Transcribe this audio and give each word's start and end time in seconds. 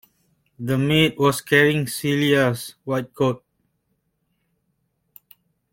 The 0.59 0.79
maid 0.79 1.19
was 1.19 1.41
carrying 1.41 1.85
Celia's 1.85 2.73
white 2.85 3.13
coat. 3.13 3.45